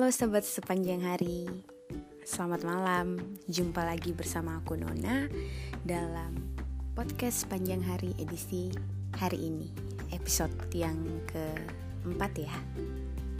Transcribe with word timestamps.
Halo 0.00 0.16
sobat 0.16 0.48
sepanjang 0.48 1.04
hari. 1.04 1.44
Selamat 2.24 2.64
malam. 2.64 3.20
Jumpa 3.52 3.84
lagi 3.84 4.16
bersama 4.16 4.56
aku 4.56 4.72
Nona 4.72 5.28
Dalam 5.84 6.56
podcast 6.96 7.44
sepanjang 7.44 7.84
hari 7.84 8.16
edisi 8.16 8.72
hari 9.12 9.52
ini. 9.52 9.68
Episode 10.08 10.56
yang 10.72 10.96
keempat 11.28 12.32
ya. 12.32 12.56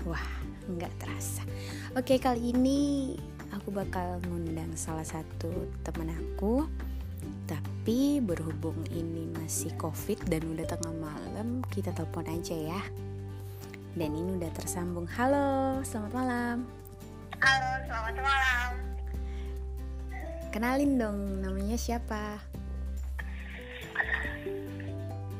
Wah 0.04 0.20
nggak 0.68 0.92
terasa. 1.00 1.48
Oke 1.96 2.20
kali 2.20 2.52
ini 2.52 3.16
aku 3.56 3.72
bakal 3.72 4.20
ngundang 4.28 4.76
salah 4.76 5.08
satu 5.08 5.48
temen 5.80 6.12
aku 6.12 6.68
Tapi 7.48 8.20
berhubung 8.20 8.84
ini 8.92 9.32
masih 9.32 9.72
covid 9.80 10.20
dan 10.28 10.44
udah 10.44 10.68
tengah 10.68 10.92
malam 10.92 11.64
Kita 11.72 11.96
telepon 11.96 12.28
aja 12.28 12.52
ya 12.52 12.80
dan 13.94 14.10
ini 14.14 14.38
udah 14.38 14.50
tersambung. 14.54 15.06
Halo, 15.10 15.80
selamat 15.82 16.12
malam. 16.14 16.56
Halo, 17.40 17.70
selamat 17.88 18.16
malam. 18.20 18.70
Kenalin 20.50 20.92
dong, 20.98 21.18
namanya 21.42 21.78
siapa? 21.78 22.38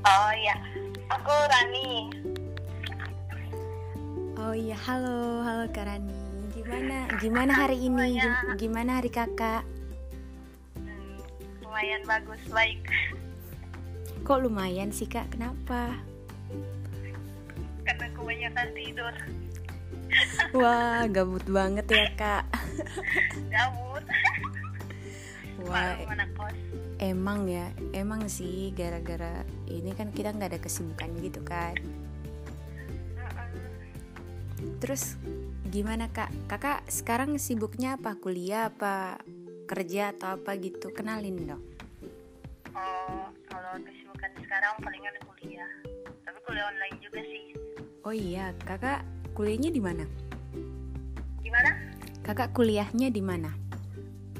Oh 0.01 0.33
iya, 0.35 0.57
aku 1.11 1.35
Rani. 1.51 1.91
Oh 4.41 4.55
iya, 4.57 4.75
halo, 4.89 5.45
halo 5.45 5.65
Kak 5.71 5.87
Rani. 5.87 6.19
Gimana, 6.51 6.97
gimana 7.19 7.53
hari 7.55 7.79
ini? 7.87 8.19
Gim- 8.19 8.49
Gimana 8.59 8.91
hari 9.03 9.11
kakak? 9.11 9.63
Hmm, 10.79 11.19
lumayan 11.63 12.03
bagus, 12.07 12.43
baik. 12.51 12.81
Kok 14.23 14.47
lumayan 14.47 14.95
sih 14.95 15.11
kak? 15.11 15.35
Kenapa? 15.35 15.99
Kebanyakan 18.21 18.69
tidur. 18.77 19.15
Wah, 20.53 21.09
gabut 21.09 21.47
banget 21.49 21.87
ya 21.89 22.07
kak. 22.19 22.45
Gabut. 23.49 24.05
Wah, 25.65 25.97
emang 27.01 27.49
ya, 27.49 27.73
emang 27.97 28.29
sih 28.29 28.73
gara-gara 28.77 29.45
ini 29.69 29.97
kan 29.97 30.13
kita 30.13 30.37
nggak 30.37 30.57
ada 30.57 30.61
kesibukan 30.61 31.11
gitu 31.25 31.41
kan. 31.41 31.77
Terus 34.81 35.17
gimana 35.69 36.09
kak? 36.13 36.29
Kakak 36.49 36.85
sekarang 36.89 37.41
sibuknya 37.41 37.97
apa? 37.97 38.17
Kuliah 38.17 38.69
apa? 38.69 39.21
Kerja 39.65 40.13
atau 40.13 40.37
apa 40.37 40.57
gitu? 40.59 40.91
Kenalin 40.93 41.37
dong. 41.47 41.63
Oh, 42.75 43.29
kalau 43.47 43.73
kesibukan 43.85 44.31
sekarang 44.43 44.75
palingan 44.83 45.15
kuliah. 45.25 45.71
Tapi 46.27 46.39
kuliah 46.45 46.67
online 46.69 46.97
juga 46.99 47.21
sih. 47.23 47.55
Oh 48.01 48.17
iya, 48.17 48.57
kakak 48.65 49.05
kuliahnya 49.37 49.69
di 49.69 49.81
mana? 49.83 50.09
Gimana? 51.45 51.71
Kakak 52.25 52.57
kuliahnya 52.57 53.13
di 53.13 53.21
mana? 53.21 53.53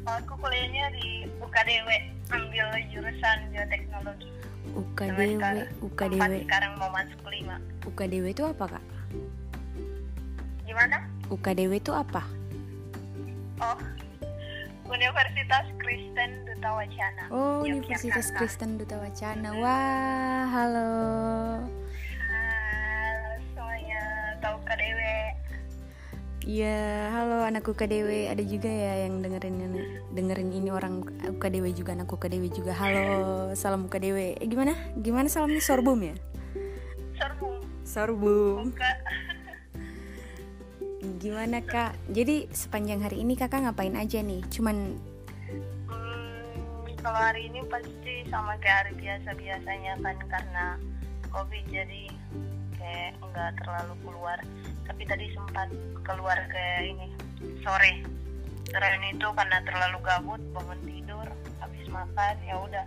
Oh, 0.09 0.17
aku 0.17 0.33
kuliahnya 0.41 0.89
di 0.97 1.29
UKDW, 1.45 1.89
ambil 2.33 2.67
jurusan 2.89 3.39
bioteknologi. 3.53 4.29
UKDW, 4.73 5.21
sekarang- 5.37 5.71
UKDW, 5.85 6.33
sekarang 6.49 6.73
mau 6.81 6.89
masuk 6.89 7.21
lima. 7.29 7.57
UKDW 7.85 8.25
itu 8.33 8.45
apa 8.49 8.65
kak? 8.81 8.85
Gimana? 10.65 10.97
UKDW 11.29 11.73
itu 11.77 11.93
apa? 11.93 12.25
Oh, 13.61 13.77
Universitas 14.89 15.69
Kristen 15.77 16.49
Duta 16.49 16.81
Wacana. 16.81 17.25
Oh, 17.29 17.61
Universitas. 17.61 18.33
Kristen 18.41 18.81
Duta 18.81 18.97
Wacana. 18.97 19.53
Wah. 19.53 20.49
Halo 20.49 20.89
Iya, 26.41 27.13
halo 27.13 27.45
anak 27.45 27.69
UKDW. 27.69 28.33
Ada 28.33 28.41
juga 28.41 28.73
ya 28.73 29.05
yang 29.05 29.21
dengerin 29.21 29.77
dengerin 30.17 30.51
ini 30.57 30.73
orang 30.73 31.05
UKDW 31.37 31.77
juga 31.77 31.93
anak 31.93 32.09
UKDW 32.09 32.49
juga. 32.49 32.73
Halo, 32.73 33.53
salam 33.53 33.85
UKDW. 33.85 34.41
Eh, 34.41 34.49
gimana? 34.49 34.73
Gimana 34.97 35.29
salamnya 35.29 35.61
sorbum 35.61 36.01
ya? 36.01 36.17
Sorbum. 37.85 38.73
buka. 38.73 38.91
Gimana 41.21 41.61
kak? 41.61 41.93
Jadi 42.09 42.49
sepanjang 42.57 43.05
hari 43.05 43.21
ini 43.21 43.37
kakak 43.37 43.61
ngapain 43.69 43.93
aja 43.93 44.25
nih? 44.25 44.41
Cuman 44.49 44.97
Hmm, 45.93 46.89
kalau 47.05 47.21
hari 47.21 47.53
ini 47.53 47.61
pasti 47.69 48.25
sama 48.33 48.57
kayak 48.65 48.89
hari 48.89 48.93
biasa-biasanya 48.97 49.93
kan 50.01 50.17
karena 50.25 50.67
COVID 51.29 51.65
jadi 51.69 52.09
kayak 52.81 53.13
nggak 53.21 53.51
terlalu 53.61 53.95
keluar. 54.01 54.39
Tapi 54.83 55.03
tadi 55.05 55.27
sempat 55.31 55.69
keluar 56.03 56.39
kayak 56.49 56.81
ini 56.89 57.07
sore. 57.61 58.01
Selain 58.67 59.03
itu 59.05 59.27
karena 59.29 59.59
terlalu 59.63 59.99
gabut 60.01 60.41
bangun 60.51 60.81
tidur 60.83 61.27
habis 61.59 61.85
makan 61.87 62.35
ya 62.41 62.55
udah 62.57 62.87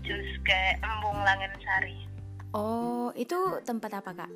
terus 0.00 0.30
kayak 0.44 0.78
embung 0.78 1.18
langit 1.24 1.50
sari 1.58 1.96
Oh, 2.52 3.10
itu 3.14 3.34
tempat 3.64 3.98
apa 3.98 4.14
kak? 4.14 4.30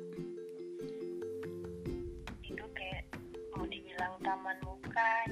itu 2.43 2.63
kayak 2.73 3.05
mau 3.53 3.63
dibilang 3.63 4.11
taman 4.19 4.57
bukan 4.59 5.27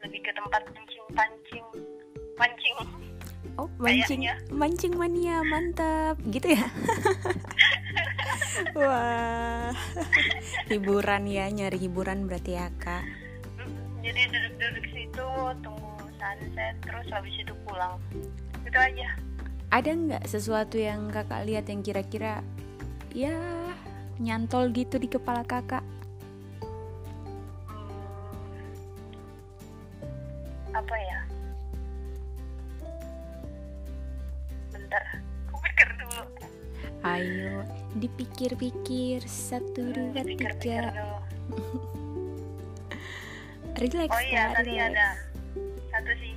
lebih 0.00 0.20
ke 0.22 0.32
tempat 0.32 0.62
pancing 0.64 1.06
pancing 1.12 1.66
pancing 2.38 2.76
Oh, 3.60 3.68
mancing, 3.76 4.24
Kayaknya. 4.24 4.34
mancing 4.48 4.94
mania, 4.96 5.44
mantap, 5.44 6.16
gitu 6.24 6.56
ya? 6.56 6.64
Wah, 8.76 9.72
hiburan 10.70 11.24
ya, 11.24 11.48
nyari 11.48 11.78
hiburan 11.80 12.28
berarti 12.28 12.52
ya 12.60 12.68
kak. 12.76 13.04
jadi 14.02 14.28
duduk-duduk 14.28 14.86
situ 14.90 15.26
tunggu 15.62 15.94
sunset 16.20 16.74
terus 16.84 17.06
habis 17.08 17.32
itu 17.38 17.54
pulang. 17.64 17.96
Itu 18.66 18.76
aja. 18.76 19.08
Ada 19.72 19.90
nggak 19.96 20.24
sesuatu 20.28 20.76
yang 20.76 21.08
kakak 21.08 21.48
lihat 21.48 21.64
yang 21.72 21.80
kira-kira 21.80 22.44
ya 23.16 23.32
nyantol 24.20 24.68
gitu 24.76 25.00
di 25.00 25.08
kepala 25.08 25.40
kakak? 25.48 25.80
Hmm, 27.64 27.88
apa 30.76 30.96
ya? 30.98 31.24
Bentar 34.76 35.31
Ayo, 37.02 37.66
dipikir-pikir 37.98 39.26
satu 39.26 39.90
dua 39.90 40.22
pikir-pikir 40.22 40.86
tiga, 40.86 41.18
relax 43.82 44.10
oh 44.14 44.22
iya 44.22 44.54
tadi 44.54 44.78
relax. 44.78 44.94
ada 44.94 45.08
satu 45.90 46.12
sih. 46.22 46.34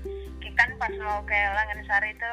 Kan 0.55 0.71
pas 0.79 0.89
mau 1.03 1.19
ke 1.27 1.35
Langgensari 1.35 2.15
itu 2.15 2.31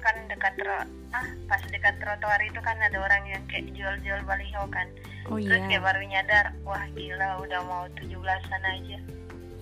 kan 0.00 0.16
dekat 0.26 0.56
tro 0.56 0.88
ah 1.12 1.26
pas 1.46 1.62
dekat 1.68 2.00
trotoar 2.00 2.40
itu 2.40 2.56
kan 2.64 2.80
ada 2.80 2.96
orang 2.96 3.28
yang 3.28 3.42
kayak 3.46 3.68
jual-jual 3.76 4.20
baliho 4.24 4.64
kan. 4.72 4.88
Oh 5.28 5.36
terus 5.36 5.62
iya, 5.62 5.78
kayak 5.78 5.84
baru 5.84 6.02
nyadar 6.02 6.46
wah 6.64 6.82
gila 6.96 7.44
udah 7.44 7.60
mau 7.68 7.84
17-an 7.94 8.62
aja. 8.64 8.98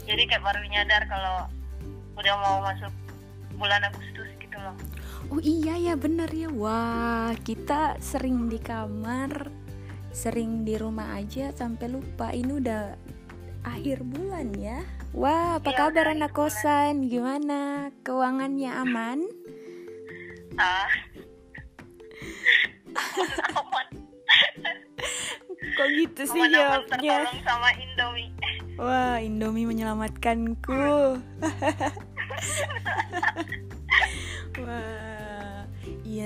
Jadi 0.06 0.22
kayak 0.24 0.44
baru 0.46 0.62
nyadar 0.70 1.02
kalau 1.10 1.36
udah 2.16 2.34
mau 2.40 2.56
masuk 2.64 2.94
bulan 3.58 3.82
Agustus 3.90 4.30
gitu 4.56 4.64
loh 4.64 4.76
oh 5.26 5.40
iya 5.42 5.74
ya 5.76 5.94
bener 5.98 6.30
ya. 6.30 6.48
Wah, 6.48 7.34
kita 7.42 7.98
sering 7.98 8.46
di 8.46 8.56
kamar, 8.56 9.50
sering 10.08 10.62
di 10.62 10.78
rumah 10.78 11.18
aja 11.18 11.50
sampai 11.50 11.90
lupa 11.90 12.30
ini 12.30 12.56
udah 12.56 12.94
akhir 13.66 14.06
bulan 14.06 14.54
ya. 14.54 14.80
Wah, 15.12 15.58
apa 15.58 15.74
Iya, 15.74 15.78
kabar 15.82 16.14
anak 16.14 16.30
bulan. 16.30 16.46
kosan? 16.46 16.94
Gimana? 17.10 17.90
Keuangannya 18.00 18.70
aman? 18.72 19.18
ah 20.56 20.88
Kok 25.76 25.88
gitu 25.92 26.22
sih 26.24 26.40
aman 26.40 26.48
aman 26.48 26.86
jawabnya? 26.88 27.18
sama 27.44 27.68
Indomie 27.76 28.30
Wah, 28.78 29.20
Indomie 29.20 29.66
menyelamatkanku. 29.66 30.70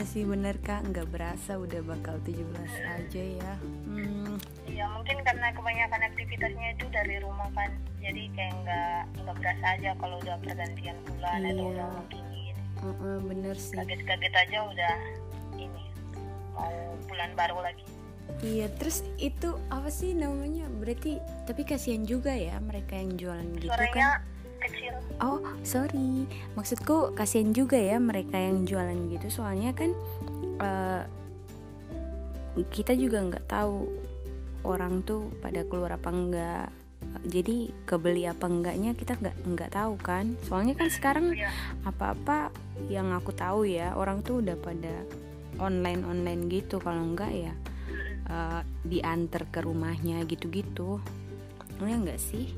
iya 0.00 0.08
sih 0.08 0.25
bener 0.25 0.56
kak, 0.58 0.81
nggak 0.88 1.12
berasa 1.12 1.61
udah 1.61 1.85
bakal 1.85 2.17
17 2.25 2.41
aja 2.88 3.20
ya. 3.20 3.52
Hmm, 3.85 4.41
Iya 4.64 4.88
mungkin 4.88 5.20
karena 5.20 5.52
kebanyakan 5.52 6.00
aktivitasnya 6.08 6.69
itu 6.73 6.88
dari 6.88 7.20
rumah 7.20 7.52
kan 7.52 7.69
jadi 8.00 8.32
kayak 8.32 8.55
nggak 8.64 8.97
nggak 9.20 9.37
berasa 9.37 9.67
aja 9.76 9.91
kalau 10.00 10.17
udah 10.17 10.41
pergantian 10.41 10.97
bulan 11.05 11.37
atau 11.44 11.52
Iya. 11.52 11.69
udah 11.69 11.87
mau 11.87 12.05
dingin 12.08 12.56
uh-uh, 12.81 13.17
bener 13.20 13.56
sih. 13.61 13.76
kaget-kaget 13.76 14.32
aja 14.32 14.58
udah 14.64 14.94
ini 15.55 15.85
mau 16.56 16.73
bulan 17.05 17.31
baru 17.37 17.61
lagi 17.61 17.85
Iya, 18.41 18.73
terus 18.73 19.05
itu 19.19 19.53
apa 19.69 19.91
sih 19.91 20.17
namanya? 20.17 20.64
Berarti 20.73 21.19
tapi 21.44 21.61
kasihan 21.61 22.08
juga 22.08 22.32
ya 22.32 22.56
mereka 22.56 22.96
yang 22.96 23.20
jualan 23.20 23.49
gitu 23.58 23.69
suaranya 23.69 24.17
kan. 24.17 24.39
Kecil. 24.60 24.94
Oh, 25.20 25.40
sorry. 25.62 26.24
Maksudku 26.56 27.12
kasihan 27.12 27.52
juga 27.52 27.76
ya 27.76 27.96
mereka 28.00 28.36
yang 28.36 28.64
jualan 28.64 28.96
gitu. 29.12 29.40
Soalnya 29.42 29.72
kan 29.72 29.90
eh, 30.60 31.02
kita 32.70 32.92
juga 32.98 33.24
nggak 33.24 33.46
tahu 33.48 33.88
orang 34.66 35.00
tuh 35.06 35.32
pada 35.40 35.64
keluar 35.64 35.96
apa 35.96 36.12
enggak 36.12 36.68
jadi 37.24 37.72
kebeli 37.88 38.28
apa 38.28 38.44
enggaknya 38.44 38.92
kita 38.92 39.16
nggak 39.16 39.36
nggak 39.56 39.70
tahu 39.72 39.96
kan. 40.00 40.36
Soalnya 40.44 40.76
kan 40.76 40.88
sekarang 40.92 41.32
Iya. 41.32 41.48
apa-apa 41.88 42.52
yang 42.92 43.16
aku 43.16 43.32
tahu 43.32 43.64
ya 43.64 43.96
orang 43.96 44.20
tuh 44.20 44.44
udah 44.44 44.56
pada 44.60 44.92
online 45.56 46.04
online 46.04 46.52
gitu. 46.52 46.76
Kalau 46.76 47.00
enggak 47.00 47.32
ya 47.32 47.52
eh, 48.28 48.60
diantar 48.84 49.48
ke 49.48 49.64
rumahnya 49.64 50.22
gitu-gitu. 50.28 51.00
Ya 51.80 51.96
enggak 51.96 52.20
sih 52.20 52.52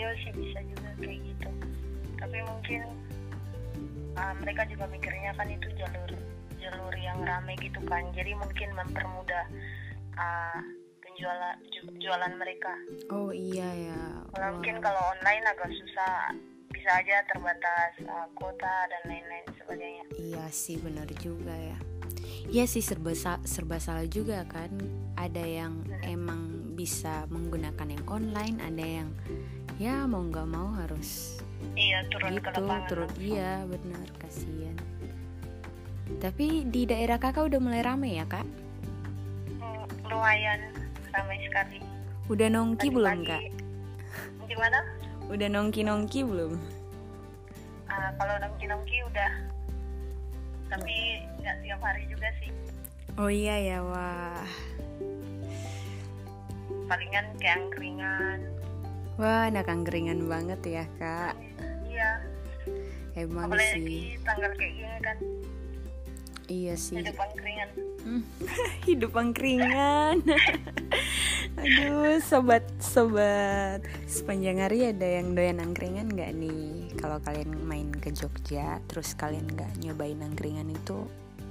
Iya 0.00 0.16
sih 0.24 0.32
bisa 0.32 0.58
juga 0.64 0.88
kayak 0.96 1.20
gitu. 1.28 1.50
Tapi 2.16 2.38
mungkin 2.48 2.80
uh, 4.16 4.34
mereka 4.40 4.64
juga 4.72 4.88
mikirnya 4.88 5.36
kan 5.36 5.44
itu 5.44 5.68
jalur 5.76 6.10
jalur 6.56 6.94
yang 6.96 7.20
rame 7.20 7.52
gitu 7.60 7.84
kan. 7.84 8.08
Jadi 8.16 8.32
mungkin 8.32 8.72
mempermudah 8.72 9.44
uh, 10.16 10.58
penjualan 11.04 11.56
ju- 11.68 11.96
jualan 12.00 12.32
mereka. 12.40 12.72
oh 13.12 13.28
iya 13.28 13.68
ya 13.92 14.00
Kalau 14.32 14.56
mungkin 14.56 14.80
kalau 14.80 15.02
online 15.12 15.44
agak 15.44 15.68
susah, 15.68 16.32
bisa 16.72 16.90
aja 16.96 17.20
terbatas 17.28 17.92
uh, 18.08 18.24
kuota 18.32 18.88
dan 18.88 19.02
lain-lain 19.04 19.46
sebagainya. 19.60 20.04
Iya 20.16 20.44
sih 20.48 20.80
benar 20.80 21.12
juga 21.20 21.52
ya. 21.52 21.76
Iya 22.48 22.64
sih 22.64 22.80
serba 22.80 23.12
serba 23.44 23.76
salah 23.76 24.08
juga 24.08 24.48
kan. 24.48 24.72
Ada 25.20 25.44
yang 25.44 25.84
emang 26.08 26.72
bisa 26.72 27.28
menggunakan 27.28 28.00
yang 28.00 28.04
online, 28.08 28.56
ada 28.64 28.80
yang 28.80 29.12
ya 29.80 30.04
mau 30.04 30.20
nggak 30.20 30.44
mau 30.44 30.76
harus 30.76 31.40
Iya 31.72 32.04
turun 32.08 32.36
ke 32.36 32.52
gitu 32.52 32.60
lapangan. 32.60 32.88
turun 32.88 33.10
iya 33.16 33.64
benar 33.64 34.06
kasihan. 34.16 34.76
Tapi 36.20 36.66
di 36.66 36.84
daerah 36.84 37.16
kakak 37.16 37.48
udah 37.48 37.60
mulai 37.60 37.80
rame 37.80 38.12
ya 38.12 38.24
kak? 38.24 38.44
Hmm, 39.56 39.84
lumayan 40.04 40.60
ramai 41.08 41.40
sekali. 41.40 41.78
Udah 42.28 42.48
nongki 42.48 42.88
belum 42.90 43.24
kak? 43.24 43.40
Pagi-pagi- 43.40 44.48
Gimana? 44.48 44.78
Udah 45.30 45.48
nongki 45.48 45.80
nongki 45.80 46.20
belum? 46.26 46.52
Ah, 47.86 48.10
kalau 48.16 48.34
nongki-nongki 48.38 48.98
udah. 49.06 49.32
Tapi 50.68 50.96
nggak 51.38 51.56
tiap 51.62 51.80
hari 51.80 52.02
juga 52.06 52.28
sih. 52.38 52.50
Oh 53.16 53.30
iya 53.30 53.56
ya 53.58 53.78
wah. 53.80 54.44
Palingan 56.86 57.26
kayak 57.38 57.62
angkringan. 57.62 58.40
Wah 59.20 59.52
anak 59.52 59.68
angkringan 59.68 60.24
banget 60.24 60.60
ya 60.64 60.84
kak. 60.96 61.36
Iya. 61.84 62.10
Emang 63.12 63.52
Apalagi 63.52 63.84
sih. 63.84 64.02
tanggal 64.24 64.50
kayak 64.56 64.72
gini 64.72 64.98
kan. 65.04 65.16
Iya 66.48 66.74
sih. 66.74 66.96
Hidup 66.98 67.20
angkringan. 67.20 67.68
Hmm, 68.00 68.22
hidup 68.88 69.12
angkringan. 69.12 70.16
Aduh, 71.60 72.16
sobat 72.24 72.64
sobat 72.80 73.84
sepanjang 74.08 74.58
hari 74.58 74.88
ada 74.88 75.04
yang 75.04 75.36
doyan 75.36 75.60
angkringan 75.60 76.08
nggak 76.08 76.32
nih? 76.32 76.88
Kalau 76.96 77.20
kalian 77.20 77.52
main 77.60 77.92
ke 77.92 78.08
Jogja, 78.10 78.80
terus 78.88 79.12
kalian 79.12 79.44
nggak 79.46 79.84
nyobain 79.84 80.16
angkringan 80.18 80.72
itu 80.72 81.04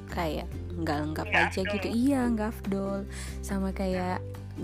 kayak 0.10 0.50
nggak 0.74 0.98
lengkap 1.06 1.26
Nggak 1.30 1.44
aja 1.46 1.62
afdol. 1.62 1.74
gitu. 1.78 1.88
Iya, 1.94 2.20
nggak 2.34 2.50
afdol. 2.50 2.98
Sama 3.46 3.70
kayak 3.70 4.18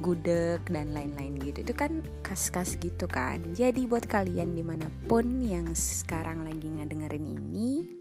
gudeg 0.03 0.63
dan 0.67 0.91
lain-lain 0.91 1.39
gitu. 1.39 1.63
Itu 1.63 1.73
kan 1.75 2.03
khas-khas 2.25 2.75
gitu 2.79 3.07
kan. 3.07 3.39
Jadi 3.55 3.87
buat 3.87 4.07
kalian 4.07 4.55
di 4.55 4.63
mana 4.63 4.91
pun 5.07 5.43
yang 5.43 5.71
sekarang 5.71 6.43
lagi 6.43 6.67
ngedengerin 6.67 7.25
ini, 7.25 7.95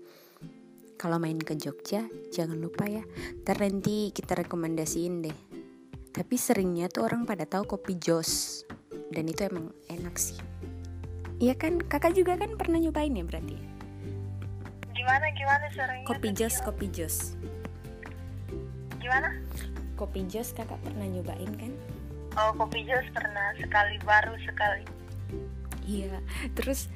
kalau 1.05 1.21
main 1.21 1.37
ke 1.37 1.53
Jogja 1.59 2.07
jangan 2.33 2.57
lupa 2.57 2.89
ya 2.89 3.05
ntar 3.45 3.61
nanti 3.61 4.09
kita 4.15 4.41
rekomendasiin 4.41 5.15
deh 5.27 5.39
tapi 6.15 6.39
seringnya 6.39 6.87
tuh 6.89 7.05
orang 7.05 7.27
pada 7.27 7.45
tahu 7.45 7.77
kopi 7.77 7.99
jos 7.99 8.63
dan 9.13 9.29
itu 9.29 9.45
emang 9.45 9.69
enak 9.91 10.17
sih 10.17 10.39
Iya 11.43 11.59
kan 11.59 11.83
kakak 11.83 12.15
juga 12.15 12.39
kan 12.39 12.55
pernah 12.55 12.79
nyobain 12.79 13.11
ya 13.11 13.27
berarti 13.27 13.59
Gimana 14.95 15.27
gimana 15.35 15.67
seringnya? 15.75 16.07
kopi 16.07 16.29
jos 16.31 16.57
kopi 16.63 16.87
jos 16.89 17.17
Gimana? 19.03 19.29
Kopi 19.95 20.27
jos 20.27 20.51
kakak 20.53 20.79
pernah 20.83 21.07
nyobain 21.07 21.53
kan 21.57 21.73
Oh 22.35 22.51
kopi 22.59 22.83
jos 22.83 23.07
pernah 23.15 23.55
sekali 23.57 23.95
baru 24.03 24.35
sekali. 24.43 24.83
iya 25.87 26.19
terus 26.57 26.91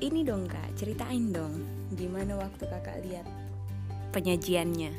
ini 0.00 0.22
dong 0.22 0.48
kak 0.48 0.76
ceritain 0.76 1.28
dong 1.30 1.60
gimana 1.92 2.36
waktu 2.36 2.64
kakak 2.66 3.00
lihat 3.04 3.26
penyajiannya 4.12 4.92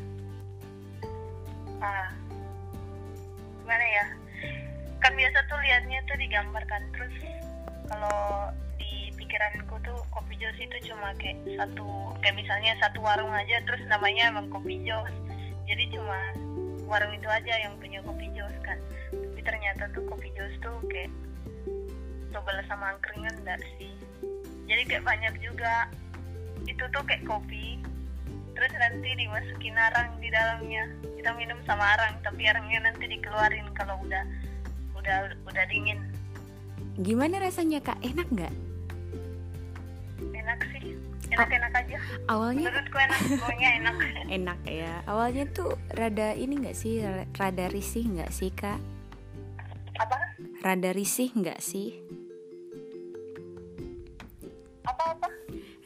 Ah. 1.78 2.10
Gimana 3.62 3.86
ya? 3.86 4.06
Kan 4.98 5.14
biasa 5.14 5.46
tuh 5.46 5.60
liatnya 5.62 6.02
tuh 6.10 6.18
digambarkan 6.18 6.82
terus 6.90 7.14
kalau 7.86 8.50
di 8.82 9.14
pikiranku 9.14 9.78
tuh 9.86 10.00
kopi 10.10 10.34
jos 10.42 10.58
itu 10.58 10.90
cuma 10.90 11.14
kayak 11.22 11.38
satu 11.54 11.86
kayak 12.18 12.34
misalnya 12.34 12.74
satu 12.82 12.98
warung 12.98 13.30
aja 13.30 13.62
terus 13.70 13.82
namanya 13.86 14.34
emang 14.34 14.50
kopi 14.50 14.82
jos. 14.82 15.14
Jadi 15.70 15.94
cuma 15.94 16.18
warung 16.88 17.12
itu 17.12 17.28
aja 17.28 17.54
yang 17.60 17.76
punya 17.78 18.00
kopi 18.02 18.32
jos 18.34 18.56
kan. 18.64 18.80
Tapi 19.12 19.42
ternyata 19.44 19.92
tuh 19.92 20.04
kopi 20.08 20.32
jos 20.34 20.56
tuh 20.64 20.80
kayak 20.88 21.12
coba 22.32 22.64
sama 22.66 22.96
angkringan 22.96 23.36
enggak 23.44 23.60
sih. 23.76 23.92
Jadi 24.66 24.82
kayak 24.88 25.06
banyak 25.06 25.36
juga. 25.44 25.92
Itu 26.66 26.84
tuh 26.92 27.04
kayak 27.04 27.28
kopi 27.28 27.80
terus 28.58 28.74
nanti 28.74 29.14
dimasukin 29.14 29.78
arang 29.78 30.18
di 30.18 30.34
dalamnya. 30.34 30.90
Kita 31.14 31.30
minum 31.38 31.62
sama 31.70 31.94
arang 32.00 32.18
tapi 32.26 32.50
arangnya 32.50 32.90
nanti 32.90 33.06
dikeluarin 33.06 33.70
kalau 33.78 34.00
udah 34.02 34.24
udah 34.98 35.36
udah 35.46 35.64
dingin. 35.70 36.02
Gimana 36.98 37.38
rasanya 37.38 37.84
kak? 37.86 38.02
Enak 38.02 38.26
nggak? 38.34 38.54
Enak 40.34 40.60
sih 40.74 40.98
enak-enak 41.38 41.74
aja. 41.78 41.98
awalnya 42.26 42.68
menurutku 42.74 42.98
enak 42.98 43.20
pokoknya 43.38 43.70
enak. 43.78 43.96
Enak 44.38 44.60
ya. 44.66 44.94
Awalnya 45.06 45.44
tuh 45.54 45.70
rada 45.94 46.34
ini 46.34 46.54
nggak 46.58 46.78
sih 46.78 47.06
rada 47.38 47.66
risih 47.70 48.04
nggak 48.10 48.32
sih 48.34 48.50
kak? 48.50 48.82
Apa? 50.02 50.18
Rada 50.66 50.90
risih 50.92 51.30
nggak 51.38 51.62
sih? 51.62 52.02
Apa 54.84 55.04
apa 55.14 55.28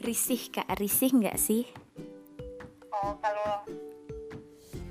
risih 0.02 0.42
kak. 0.50 0.68
Risih 0.80 1.12
nggak 1.12 1.38
sih? 1.38 1.68
Oh 2.96 3.14
kalau 3.20 3.68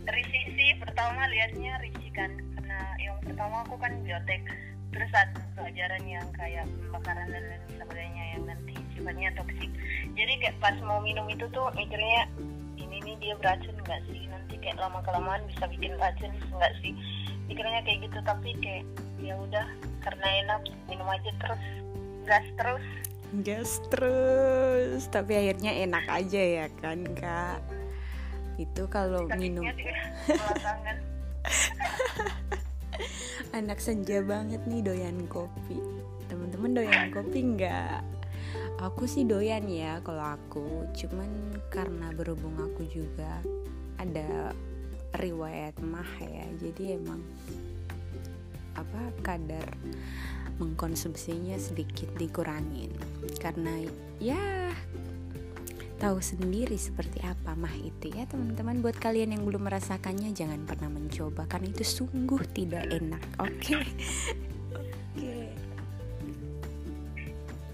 risih 0.06 0.45
sih 0.55 0.71
pertama 0.77 1.25
liatnya 1.32 1.81
risih 1.81 2.11
kan. 2.13 2.31
Karena 2.58 2.79
yang 3.01 3.17
pertama 3.25 3.65
aku 3.65 3.81
kan 3.81 3.96
biotek 4.05 4.44
terus 4.91 5.11
ada 5.15 5.39
pelajaran 5.55 6.03
yang 6.03 6.27
kayak 6.34 6.67
pembakaran 6.91 7.31
dan 7.31 7.43
lain 7.46 7.63
sebagainya 7.79 8.25
yang 8.34 8.43
nanti 8.43 8.75
sifatnya 9.01 9.33
toksik 9.35 9.73
jadi 10.15 10.33
kayak 10.43 10.57
pas 10.61 10.77
mau 10.85 11.01
minum 11.01 11.25
itu 11.33 11.49
tuh 11.49 11.73
mikirnya 11.73 12.29
ini 12.81 12.97
nih 13.05 13.17
dia 13.23 13.35
beracun 13.39 13.77
nggak 13.87 14.01
sih? 14.11 14.27
Nanti 14.27 14.55
kayak 14.59 14.81
lama 14.81 14.99
kelamaan 15.07 15.43
bisa 15.47 15.65
bikin 15.71 15.95
racun 16.01 16.33
nggak 16.51 16.75
sih? 16.83 16.93
Pikirnya 17.47 17.81
kayak 17.87 18.05
gitu 18.09 18.19
tapi 18.27 18.51
kayak 18.59 18.85
ya 19.21 19.37
udah 19.37 19.67
karena 20.01 20.27
enak 20.45 20.61
minum 20.89 21.07
aja 21.07 21.31
terus 21.39 21.63
gas 22.27 22.47
terus. 22.59 22.85
Gas 23.47 23.71
terus. 23.93 25.07
Tapi 25.09 25.33
akhirnya 25.39 25.73
enak 25.87 26.05
aja 26.11 26.43
ya 26.43 26.67
kan 26.83 27.07
kak? 27.15 27.63
Itu 28.59 28.91
kalau 28.91 29.25
minum 29.39 29.65
anak 33.57 33.81
senja 33.81 34.21
banget 34.21 34.61
nih 34.69 34.85
doyan 34.85 35.25
kopi. 35.31 35.81
Teman-teman 36.29 36.77
doyan 36.77 37.09
kopi 37.15 37.41
nggak 37.57 38.19
aku 38.81 39.05
sih 39.05 39.29
doyan 39.29 39.69
ya 39.69 40.01
kalau 40.01 40.37
aku 40.37 40.89
cuman 40.96 41.29
karena 41.69 42.10
berhubung 42.17 42.56
aku 42.56 42.89
juga 42.89 43.41
ada 44.01 44.56
riwayat 45.20 45.77
mah 45.84 46.08
ya 46.19 46.49
jadi 46.56 46.96
emang 46.96 47.20
apa 48.81 49.13
kadar 49.20 49.69
mengkonsumsinya 50.60 51.56
sedikit 51.56 52.13
dikurangin. 52.20 52.93
Karena 53.41 53.81
ya 54.20 54.69
tahu 55.96 56.20
sendiri 56.20 56.77
seperti 56.77 57.25
apa 57.25 57.56
mah 57.56 57.72
itu 57.81 58.13
ya 58.13 58.29
teman-teman. 58.29 58.84
Buat 58.84 59.01
kalian 59.01 59.32
yang 59.34 59.49
belum 59.49 59.67
merasakannya 59.67 60.37
jangan 60.37 60.69
pernah 60.69 60.93
mencoba 60.93 61.49
karena 61.49 61.72
itu 61.72 61.84
sungguh 61.84 62.44
tidak 62.53 62.84
enak 62.93 63.25
oke? 63.41 63.81
oke 63.81 64.53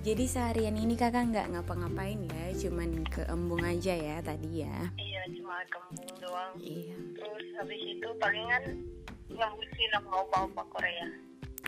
jadi 0.07 0.23
seharian 0.23 0.79
ini 0.79 0.95
kakak 0.95 1.35
nggak 1.35 1.51
ngapa-ngapain 1.51 2.31
ya? 2.31 2.55
Cuman 2.55 3.03
ke 3.11 3.27
embung 3.27 3.59
aja 3.67 3.91
ya 3.91 4.23
tadi 4.23 4.63
ya? 4.63 4.95
Iya 4.95 5.23
cuma 5.35 5.59
kembung 5.67 6.15
doang. 6.23 6.55
Iya. 6.63 6.95
Terus 7.19 7.47
habis 7.59 7.83
itu 7.83 8.09
palingan 8.23 8.87
ngebucin 9.27 9.91
sama 9.91 10.23
opa-opa 10.23 10.63
Korea. 10.71 11.07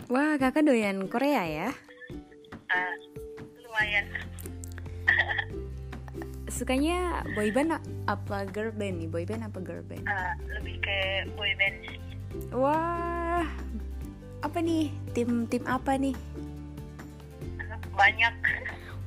Wah 0.07 0.39
kakak 0.39 0.63
doyan 0.63 1.11
Korea 1.11 1.43
ya? 1.43 1.69
Ah, 2.71 2.95
lumayan. 3.59 4.07
Sukanya 6.55 7.27
boyband 7.35 7.75
apa 8.07 8.47
girl 8.47 8.71
band 8.71 9.03
nih? 9.03 9.09
Boyband 9.11 9.51
apa 9.51 9.59
girl 9.59 9.83
band? 9.83 10.07
Ah, 10.07 10.39
lebih 10.47 10.79
ke 10.79 11.27
boy 11.35 11.51
band 11.59 11.75
sih. 11.83 11.99
Wah 12.55 13.43
apa 14.39 14.57
nih? 14.63 14.95
Tim 15.11 15.43
tim 15.51 15.67
apa 15.67 15.99
nih 15.99 16.15
banyak. 17.99 18.33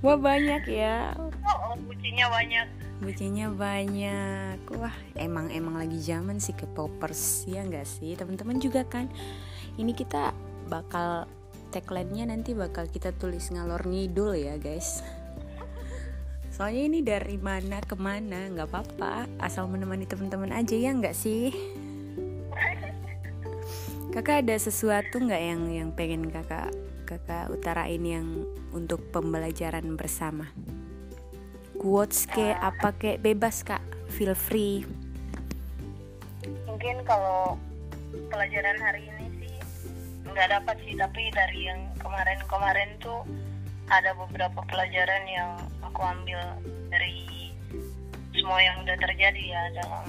Wah 0.04 0.18
banyak 0.20 0.62
ya. 0.68 1.16
Oh, 1.16 1.72
bucinya 1.88 2.28
banyak. 2.28 2.66
Bucinya 3.00 3.46
banyak. 3.54 4.58
Wah 4.76 4.96
emang 5.16 5.48
emang 5.48 5.80
lagi 5.80 5.96
zaman 6.02 6.36
sih 6.36 6.52
ke 6.52 6.68
popers 6.68 7.48
ya 7.48 7.64
nggak 7.64 7.88
sih? 7.88 8.12
Teman-teman 8.18 8.60
juga 8.60 8.84
kan. 8.84 9.08
Ini 9.80 9.96
kita 9.96 10.36
bakal 10.68 11.24
tagline-nya 11.72 12.28
nanti 12.28 12.52
bakal 12.52 12.84
kita 12.90 13.16
tulis 13.16 13.48
ngalor 13.48 13.88
ngidul 13.88 14.36
ya 14.36 14.60
guys. 14.60 15.00
Soalnya 16.52 16.82
ini 16.84 17.00
dari 17.00 17.40
mana 17.40 17.80
ke 17.80 17.96
mana 17.96 18.52
nggak 18.52 18.68
apa-apa. 18.68 19.24
Asal 19.40 19.64
menemani 19.72 20.04
teman-teman 20.04 20.52
aja 20.52 20.76
ya 20.76 20.92
nggak 20.92 21.16
sih? 21.16 21.48
Kakak 24.12 24.44
ada 24.44 24.52
sesuatu 24.60 25.16
nggak 25.16 25.40
yang 25.40 25.62
yang 25.72 25.88
pengen 25.96 26.28
kakak 26.28 26.68
kakak 27.12 27.52
utarain 27.52 28.00
yang 28.00 28.48
untuk 28.72 29.04
pembelajaran 29.12 29.84
bersama 30.00 30.48
quotes 31.76 32.24
ke 32.24 32.56
apa 32.56 32.96
ke 32.96 33.20
bebas 33.20 33.60
kak 33.60 33.84
feel 34.08 34.32
free 34.32 34.88
mungkin 36.64 37.04
kalau 37.04 37.60
pelajaran 38.32 38.80
hari 38.80 39.12
ini 39.12 39.26
sih 39.44 39.56
nggak 40.24 40.48
dapat 40.56 40.76
sih 40.88 40.96
tapi 40.96 41.28
dari 41.36 41.68
yang 41.68 41.80
kemarin-kemarin 42.00 42.96
tuh 43.04 43.20
ada 43.92 44.16
beberapa 44.16 44.64
pelajaran 44.72 45.24
yang 45.28 45.52
aku 45.84 46.00
ambil 46.00 46.40
dari 46.88 47.52
semua 48.32 48.56
yang 48.64 48.80
udah 48.88 48.96
terjadi 48.96 49.42
ya 49.52 49.62
dalam 49.84 50.06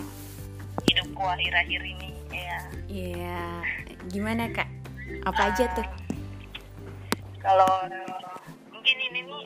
hidupku 0.88 1.19
akhir-akhir 1.19 1.81
ini 1.83 2.10
ya 2.31 2.60
Iya, 2.93 3.17
yeah. 3.17 3.57
gimana 4.07 4.48
kak? 4.53 4.69
Apa 5.25 5.51
aja 5.51 5.65
tuh? 5.74 6.02
Kalau 7.44 7.68
mungkin 8.72 8.98
ini 9.12 9.20
nih 9.28 9.44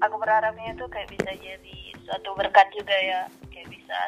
aku 0.00 0.16
berharapnya 0.16 0.72
tuh 0.80 0.88
kayak 0.88 1.12
bisa 1.12 1.30
jadi 1.36 1.76
suatu 2.08 2.32
berkat 2.32 2.64
juga 2.72 2.96
ya. 2.96 3.20
Kayak 3.52 3.68
bisa 3.76 3.98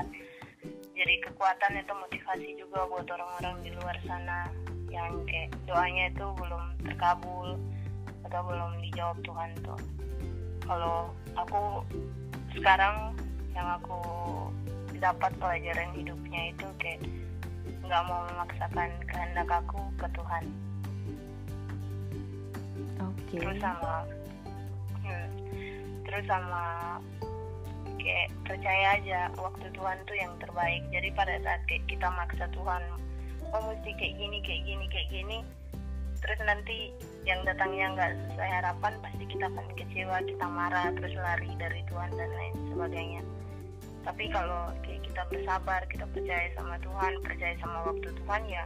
jadi 0.97 1.15
kekuatan 1.29 1.77
itu 1.77 1.93
motivasi 1.93 2.49
juga 2.57 2.89
buat 2.89 3.05
orang-orang 3.05 3.57
di 3.61 3.71
luar 3.77 3.97
sana 4.09 4.49
yang 4.89 5.13
kayak 5.29 5.53
doanya 5.69 6.09
itu 6.09 6.27
belum 6.41 6.65
terkabul 6.89 7.61
atau 8.27 8.41
belum 8.49 8.71
dijawab 8.89 9.17
Tuhan 9.23 9.51
tuh. 9.61 9.81
Kalau 10.65 11.13
aku 11.37 11.85
sekarang 12.57 13.13
yang 13.53 13.69
aku 13.77 14.01
dapat 14.97 15.33
pelajaran 15.37 15.93
hidupnya 15.93 16.53
itu 16.57 16.67
kayak 16.81 17.01
nggak 17.85 18.03
mau 18.07 18.25
memaksakan 18.33 18.89
kehendak 19.09 19.49
aku 19.51 19.81
ke 19.99 20.07
Tuhan 20.15 20.70
Oke. 23.31 23.39
terus 23.39 23.59
sama 23.63 23.95
hmm, 25.07 25.29
terus 26.03 26.25
sama 26.27 26.65
kayak 28.01 28.29
percaya 28.49 28.87
aja 28.97 29.21
waktu 29.37 29.67
Tuhan 29.77 29.99
tuh 30.09 30.17
yang 30.17 30.33
terbaik. 30.41 30.83
Jadi 30.91 31.09
pada 31.15 31.37
saat 31.45 31.61
kayak 31.69 31.85
kita 31.87 32.09
maksa 32.11 32.49
Tuhan 32.51 32.83
oh 33.51 33.63
mesti 33.67 33.91
kayak 33.99 34.15
gini 34.19 34.39
kayak 34.43 34.63
gini 34.67 34.85
kayak 34.91 35.09
gini 35.11 35.39
terus 36.21 36.39
nanti 36.45 36.93
yang 37.25 37.41
datangnya 37.49 37.97
nggak 37.97 38.13
sesuai 38.13 38.51
harapan 38.61 38.93
pasti 39.01 39.25
kita 39.25 39.49
akan 39.49 39.67
kecewa 39.77 40.17
kita 40.25 40.47
marah 40.47 40.89
terus 40.93 41.15
lari 41.17 41.51
dari 41.57 41.81
Tuhan 41.89 42.11
dan 42.13 42.31
lain 42.31 42.55
sebagainya. 42.73 43.23
Tapi 44.01 44.25
kalau 44.33 44.73
kayak 44.85 45.01
kita 45.05 45.23
bersabar 45.29 45.81
kita 45.89 46.05
percaya 46.13 46.47
sama 46.57 46.77
Tuhan 46.81 47.13
percaya 47.25 47.55
sama 47.61 47.79
waktu 47.89 48.09
Tuhan 48.13 48.43
ya 48.49 48.65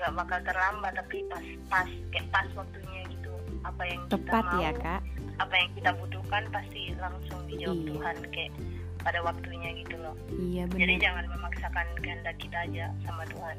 nggak 0.00 0.12
bakal 0.16 0.38
terlambat. 0.44 0.92
Tapi 1.00 1.16
pas 1.32 1.44
pas 1.68 1.88
kayak 2.12 2.28
pas 2.28 2.46
waktunya 2.56 3.00
gitu 3.08 3.21
apa 3.62 3.82
yang 3.84 4.00
kita 4.02 4.12
Tepat 4.16 4.44
mau 4.46 4.60
ya 4.60 4.72
kak. 4.74 5.00
apa 5.38 5.54
yang 5.54 5.70
kita 5.72 5.90
butuhkan 5.96 6.42
pasti 6.48 6.82
langsung 6.96 7.38
dijawab 7.46 7.76
Iya. 7.76 7.88
Tuhan 7.88 8.16
kayak 8.30 8.52
pada 8.98 9.18
waktunya 9.20 9.68
gitu 9.76 9.94
loh 9.96 10.14
Iya 10.30 10.62
jadi 10.68 10.78
benar. 10.88 11.02
jangan 11.02 11.24
memaksakan 11.28 11.86
kehendak 11.98 12.36
kita 12.36 12.56
aja 12.60 12.84
sama 13.00 13.22
Tuhan 13.26 13.56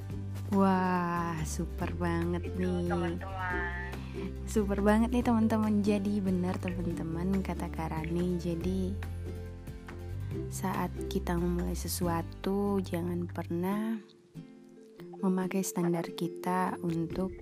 Wah, 0.53 1.33
super 1.43 1.89
banget 1.95 2.45
itu 2.45 2.61
nih. 2.61 2.85
teman-teman 2.87 3.89
Super 4.45 4.77
banget 4.79 5.09
nih 5.09 5.25
teman-teman. 5.25 5.81
Jadi 5.81 6.21
benar 6.21 6.53
teman-teman 6.55 7.41
kata 7.41 7.65
Karani. 7.67 8.37
Jadi 8.37 8.93
saat 10.47 10.93
kita 11.09 11.33
memulai 11.33 11.73
sesuatu 11.73 12.77
jangan 12.79 13.25
pernah 13.25 13.97
memakai 15.17 15.61
standar 15.61 16.05
kita 16.11 16.77
untuk 16.79 17.33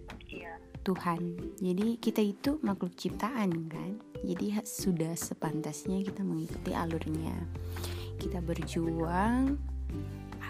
Tuhan. 0.82 1.22
Jadi 1.62 1.98
kita 2.02 2.22
itu 2.22 2.58
makhluk 2.66 2.98
ciptaan 2.98 3.70
kan. 3.70 4.02
Jadi 4.22 4.58
sudah 4.66 5.14
sepantasnya 5.14 6.02
kita 6.02 6.26
mengikuti 6.26 6.74
alurnya. 6.74 7.34
Kita 8.18 8.42
berjuang 8.42 9.58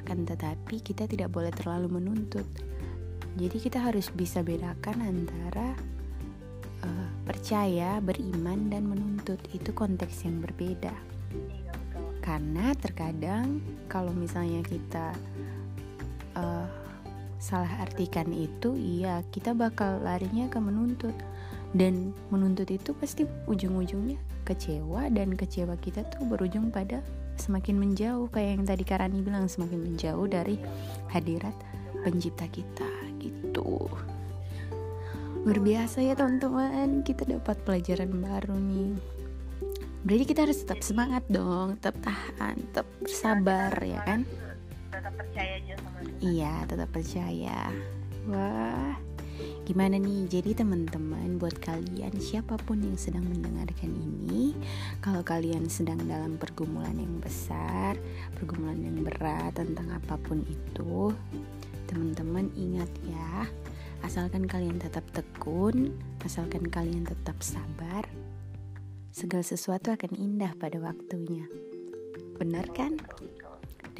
akan 0.01 0.19
tetapi 0.25 0.81
kita 0.81 1.05
tidak 1.07 1.29
boleh 1.31 1.51
terlalu 1.53 2.01
menuntut. 2.01 2.47
Jadi 3.39 3.57
kita 3.63 3.79
harus 3.79 4.11
bisa 4.11 4.43
bedakan 4.43 5.03
antara 5.03 5.71
eh, 6.83 7.09
percaya, 7.23 8.03
beriman 8.03 8.67
dan 8.67 8.87
menuntut. 8.87 9.39
Itu 9.55 9.71
konteks 9.71 10.27
yang 10.27 10.43
berbeda. 10.43 10.91
Karena 12.19 12.75
terkadang 12.75 13.63
kalau 13.87 14.11
misalnya 14.11 14.59
kita 14.67 15.15
eh, 16.35 16.80
salah 17.41 17.81
artikan 17.81 18.29
itu, 18.29 18.77
iya 18.77 19.25
kita 19.33 19.57
bakal 19.57 19.97
larinya 20.05 20.45
ke 20.45 20.61
menuntut 20.61 21.17
dan 21.73 22.13
menuntut 22.29 22.69
itu 22.69 22.93
pasti 22.93 23.25
ujung-ujungnya 23.49 24.21
kecewa 24.45 25.09
dan 25.09 25.33
kecewa 25.33 25.73
kita 25.81 26.05
tuh 26.13 26.21
berujung 26.29 26.69
pada 26.69 27.01
semakin 27.41 27.81
menjauh 27.81 28.29
kayak 28.29 28.61
yang 28.61 28.63
tadi 28.69 28.83
Karani 28.85 29.25
bilang 29.25 29.49
semakin 29.49 29.81
menjauh 29.81 30.29
dari 30.29 30.61
hadirat 31.09 31.55
pencipta 32.05 32.45
kita 32.53 32.89
gitu. 33.17 33.89
Luar 35.41 35.57
biasa 35.57 36.05
ya 36.05 36.13
teman-teman, 36.13 37.01
kita 37.01 37.25
dapat 37.25 37.57
pelajaran 37.65 38.13
baru 38.21 38.53
nih. 38.53 38.93
Berarti 40.05 40.25
kita 40.29 40.45
harus 40.45 40.61
tetap 40.61 40.85
semangat 40.85 41.25
dong, 41.29 41.81
tetap 41.81 41.97
tahan, 42.05 42.61
tetap 42.69 42.85
bersabar 43.01 43.73
ya 43.81 44.05
kan? 44.05 44.21
Tetap 45.01 45.13
percaya 45.17 45.51
aja 45.57 45.73
sama 45.81 45.99
Tuhan 46.05 46.21
Iya, 46.21 46.53
tetap 46.69 46.89
percaya. 46.93 47.59
Wah, 48.29 48.93
gimana 49.65 49.97
nih? 49.97 50.29
Jadi 50.29 50.53
teman-teman, 50.53 51.41
buat 51.41 51.57
kalian 51.57 52.13
siapa 52.21 52.61
pun 52.61 52.85
yang 52.85 52.93
sedang 52.93 53.25
mendengarkan 53.25 53.89
ini, 53.89 54.53
kalau 55.01 55.25
kalian 55.25 55.65
sedang 55.65 55.97
dalam 56.05 56.37
pergumulan 56.37 56.93
yang 56.93 57.17
besar, 57.17 57.97
pergumulan 58.37 58.77
yang 58.77 59.01
berat 59.01 59.57
tentang 59.57 59.89
apa 59.89 60.21
pun 60.21 60.45
itu, 60.45 61.09
teman-teman 61.89 62.53
ingat 62.53 62.91
ya, 63.09 63.49
asalkan 64.05 64.45
kalian 64.45 64.77
tetap 64.77 65.05
tekun, 65.17 65.97
asalkan 66.21 66.69
kalian 66.69 67.09
tetap 67.09 67.41
sabar, 67.41 68.05
segala 69.09 69.41
sesuatu 69.41 69.89
akan 69.89 70.13
indah 70.13 70.53
pada 70.61 70.77
waktunya. 70.77 71.49
Benar 72.37 72.69
kan? 72.77 73.01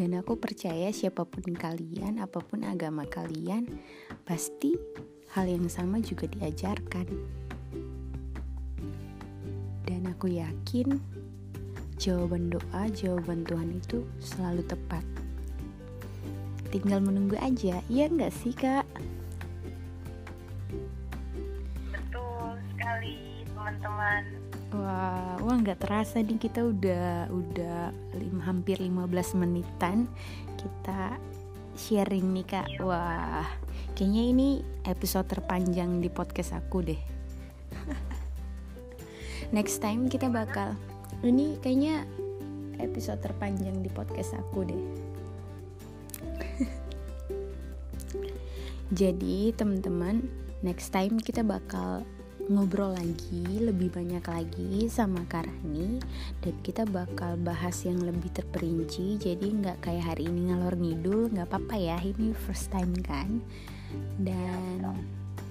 Dan 0.01 0.17
aku 0.17 0.33
percaya 0.33 0.89
siapa 0.89 1.29
pun 1.29 1.53
kalian, 1.53 2.17
apa 2.17 2.41
pun 2.41 2.65
agama 2.65 3.05
kalian, 3.05 3.69
pasti 4.25 4.73
hal 5.37 5.45
yang 5.45 5.69
sama 5.69 6.01
juga 6.01 6.25
diajarkan. 6.25 7.05
Dan 9.85 10.09
aku 10.09 10.41
yakin 10.41 10.97
jawaban 12.01 12.49
doa, 12.49 12.89
jawaban 12.89 13.45
Tuhan 13.45 13.77
itu 13.77 14.01
selalu 14.17 14.65
tepat. 14.65 15.05
Tinggal 16.73 17.05
menunggu 17.05 17.37
aja, 17.37 17.77
iya 17.85 18.09
nggak 18.09 18.33
sih 18.33 18.57
kak? 18.57 18.89
betul 21.93 22.57
sekali 22.73 23.45
teman-teman 23.53 24.23
Wah, 24.71 25.35
wah 25.43 25.55
nggak 25.59 25.83
terasa 25.83 26.23
nih 26.23 26.39
kita 26.39 26.63
udah 26.63 27.27
udah 27.27 27.91
lim, 28.15 28.39
hampir 28.39 28.79
15 28.79 29.35
menitan 29.35 30.07
kita 30.55 31.19
sharing 31.75 32.31
nih 32.31 32.47
kak. 32.47 32.79
Wah, 32.79 33.43
kayaknya 33.99 34.23
ini 34.31 34.49
episode 34.87 35.27
terpanjang 35.27 35.99
di 35.99 36.07
podcast 36.07 36.55
aku 36.55 36.87
deh. 36.87 37.01
Next 39.55 39.83
time 39.83 40.07
kita 40.07 40.31
bakal 40.31 40.79
ini 41.19 41.59
kayaknya 41.59 42.07
episode 42.79 43.19
terpanjang 43.19 43.83
di 43.83 43.91
podcast 43.91 44.39
aku 44.39 44.71
deh. 44.71 44.83
Jadi 48.99 49.51
teman-teman, 49.55 50.27
next 50.59 50.91
time 50.91 51.15
kita 51.15 51.47
bakal 51.47 52.03
ngobrol 52.51 52.91
lagi 52.91 53.63
lebih 53.63 53.95
banyak 53.95 54.21
lagi 54.27 54.91
sama 54.91 55.23
Karani 55.31 56.03
dan 56.43 56.55
kita 56.59 56.83
bakal 56.83 57.39
bahas 57.39 57.87
yang 57.87 58.03
lebih 58.03 58.27
terperinci. 58.35 59.15
Jadi 59.15 59.47
nggak 59.47 59.79
kayak 59.79 60.13
hari 60.13 60.27
ini 60.27 60.51
ngalor 60.51 60.75
ngidul 60.75 61.31
nggak 61.31 61.47
apa-apa 61.47 61.75
ya 61.79 61.97
ini 62.03 62.35
first 62.35 62.67
time 62.69 62.91
kan? 62.99 63.39
Dan 64.19 64.83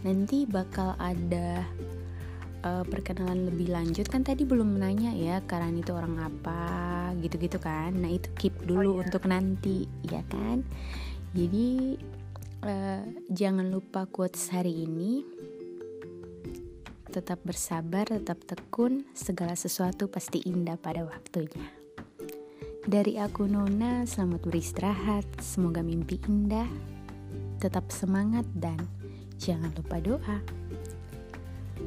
nanti 0.05 0.45
bakal 0.45 0.93
ada 1.01 1.65
uh, 2.65 2.85
perkenalan 2.85 3.49
lebih 3.49 3.73
lanjut. 3.73 4.05
Kan 4.07 4.21
tadi 4.21 4.45
belum 4.45 4.77
nanya 4.77 5.17
ya 5.17 5.41
karena 5.49 5.73
itu 5.73 5.97
orang 5.97 6.21
apa 6.21 6.61
gitu-gitu 7.25 7.57
kan? 7.57 7.97
Nah 7.97 8.13
itu 8.13 8.29
keep 8.37 8.55
dulu 8.69 8.79
oh, 8.79 8.95
iya. 9.01 9.03
untuk 9.09 9.25
nanti 9.25 9.89
ya 10.05 10.21
kan? 10.29 10.61
Jadi 11.33 11.97
uh, 12.65 13.03
jangan 13.33 13.73
lupa 13.73 14.05
quotes 14.05 14.53
hari 14.53 14.85
ini 14.85 15.41
tetap 17.11 17.43
bersabar 17.43 18.07
tetap 18.07 18.39
tekun 18.47 19.03
segala 19.13 19.59
sesuatu 19.59 20.07
pasti 20.07 20.39
indah 20.47 20.79
pada 20.79 21.03
waktunya. 21.03 21.67
Dari 22.87 23.19
aku 23.21 23.45
Nona 23.45 24.07
selamat 24.07 24.41
beristirahat. 24.47 25.27
Semoga 25.43 25.85
mimpi 25.85 26.17
indah 26.25 26.71
tetap 27.61 27.93
semangat 27.93 28.49
dan 28.57 28.81
jangan 29.37 29.69
lupa 29.77 30.01
doa. 30.01 30.39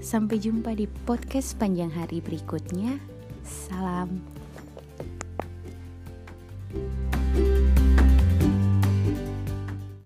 Sampai 0.04 0.38
jumpa 0.38 0.76
di 0.78 0.86
podcast 0.86 1.58
panjang 1.58 1.90
hari 1.90 2.22
berikutnya. 2.22 3.00
Salam 3.42 4.33